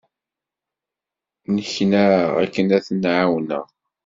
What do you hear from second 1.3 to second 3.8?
Nneknaɣ akken ad ten-ɛawneɣ.